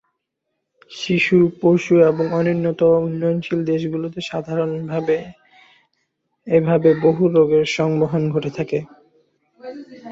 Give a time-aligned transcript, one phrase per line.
[0.91, 5.17] শিশু, পশু এবং অনুন্নত ও উন্নয়নশীল দেশগুলিতে সাধারণভাবে
[6.47, 8.79] এভাবে বহু রোগের সংবহন ঘটে থাকে।